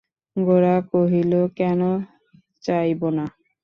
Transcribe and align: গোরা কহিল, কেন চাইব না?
গোরা 0.35 0.75
কহিল, 0.91 1.31
কেন 1.57 1.81
চাইব 2.63 3.01
না? 3.17 3.25